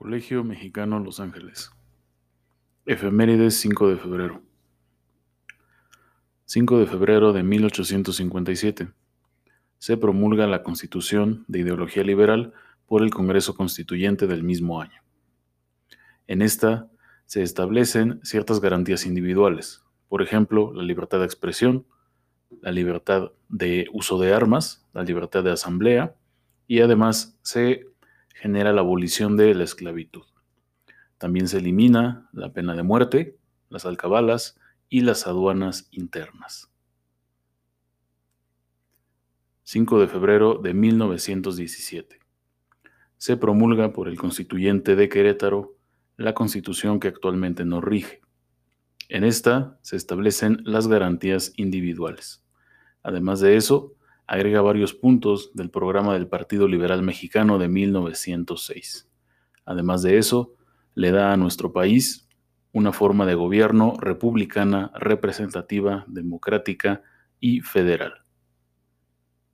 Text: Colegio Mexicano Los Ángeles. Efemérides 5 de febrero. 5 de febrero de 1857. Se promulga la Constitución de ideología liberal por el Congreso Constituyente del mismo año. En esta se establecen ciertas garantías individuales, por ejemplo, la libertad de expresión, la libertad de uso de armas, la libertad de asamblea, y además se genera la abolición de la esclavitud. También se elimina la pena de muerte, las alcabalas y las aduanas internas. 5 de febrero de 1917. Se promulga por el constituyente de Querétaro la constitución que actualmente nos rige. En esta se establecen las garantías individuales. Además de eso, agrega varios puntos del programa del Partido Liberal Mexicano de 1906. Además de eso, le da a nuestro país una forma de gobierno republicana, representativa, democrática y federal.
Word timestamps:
Colegio 0.00 0.42
Mexicano 0.44 0.98
Los 0.98 1.20
Ángeles. 1.20 1.70
Efemérides 2.86 3.60
5 3.60 3.90
de 3.90 3.96
febrero. 3.98 4.40
5 6.46 6.78
de 6.78 6.86
febrero 6.86 7.34
de 7.34 7.42
1857. 7.42 8.88
Se 9.76 9.96
promulga 9.98 10.46
la 10.46 10.62
Constitución 10.62 11.44
de 11.48 11.58
ideología 11.58 12.02
liberal 12.02 12.54
por 12.86 13.02
el 13.02 13.10
Congreso 13.10 13.54
Constituyente 13.54 14.26
del 14.26 14.42
mismo 14.42 14.80
año. 14.80 15.02
En 16.26 16.40
esta 16.40 16.88
se 17.26 17.42
establecen 17.42 18.20
ciertas 18.22 18.62
garantías 18.62 19.04
individuales, 19.04 19.84
por 20.08 20.22
ejemplo, 20.22 20.72
la 20.72 20.82
libertad 20.82 21.18
de 21.18 21.26
expresión, 21.26 21.84
la 22.62 22.72
libertad 22.72 23.32
de 23.50 23.86
uso 23.92 24.18
de 24.18 24.32
armas, 24.32 24.82
la 24.94 25.02
libertad 25.02 25.44
de 25.44 25.52
asamblea, 25.52 26.14
y 26.66 26.80
además 26.80 27.38
se 27.42 27.89
genera 28.40 28.72
la 28.72 28.80
abolición 28.80 29.36
de 29.36 29.54
la 29.54 29.64
esclavitud. 29.64 30.24
También 31.18 31.46
se 31.46 31.58
elimina 31.58 32.30
la 32.32 32.54
pena 32.54 32.74
de 32.74 32.82
muerte, 32.82 33.36
las 33.68 33.84
alcabalas 33.84 34.58
y 34.88 35.02
las 35.02 35.26
aduanas 35.26 35.88
internas. 35.90 36.72
5 39.64 40.00
de 40.00 40.08
febrero 40.08 40.54
de 40.54 40.72
1917. 40.72 42.18
Se 43.18 43.36
promulga 43.36 43.92
por 43.92 44.08
el 44.08 44.16
constituyente 44.16 44.96
de 44.96 45.10
Querétaro 45.10 45.76
la 46.16 46.32
constitución 46.32 46.98
que 46.98 47.08
actualmente 47.08 47.66
nos 47.66 47.84
rige. 47.84 48.22
En 49.10 49.22
esta 49.22 49.78
se 49.82 49.96
establecen 49.96 50.62
las 50.64 50.88
garantías 50.88 51.52
individuales. 51.56 52.42
Además 53.02 53.40
de 53.40 53.56
eso, 53.56 53.94
agrega 54.30 54.62
varios 54.62 54.94
puntos 54.94 55.50
del 55.54 55.70
programa 55.70 56.14
del 56.14 56.28
Partido 56.28 56.68
Liberal 56.68 57.02
Mexicano 57.02 57.58
de 57.58 57.66
1906. 57.66 59.10
Además 59.64 60.02
de 60.02 60.18
eso, 60.18 60.54
le 60.94 61.10
da 61.10 61.32
a 61.32 61.36
nuestro 61.36 61.72
país 61.72 62.28
una 62.70 62.92
forma 62.92 63.26
de 63.26 63.34
gobierno 63.34 63.94
republicana, 63.98 64.92
representativa, 64.94 66.04
democrática 66.06 67.02
y 67.40 67.62
federal. 67.62 68.24